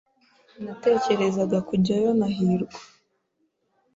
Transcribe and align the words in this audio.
Natekerezaga 0.63 1.57
kujyayo 1.67 2.11
na 2.19 2.27
hirwa. 2.35 2.77